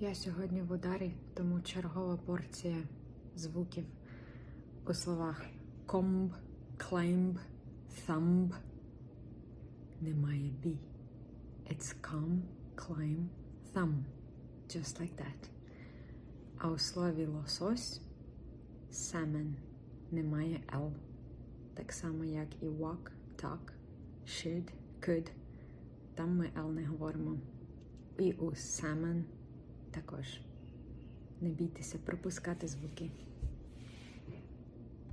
[0.00, 2.76] Я сьогодні в ударі, тому чергова порція
[3.36, 3.84] звуків
[4.86, 5.42] у словах
[5.86, 6.32] комб,
[6.76, 7.38] клеймб,
[8.06, 8.54] thumb
[10.00, 10.78] немає бі.
[11.70, 12.40] It's come,
[12.76, 13.26] climb,
[13.74, 14.04] thumb.
[14.68, 15.48] Just like that.
[16.58, 18.00] А у слові лосось
[18.92, 19.52] salmon
[20.10, 20.90] немає L.
[21.74, 23.10] Так само, як і walk,
[23.42, 23.72] talk,
[24.26, 25.30] should, could.
[26.14, 27.38] Там ми L не говоримо.
[28.18, 29.22] І у salmon
[29.94, 30.26] також.
[31.40, 33.10] Не бійтеся пропускати звуки.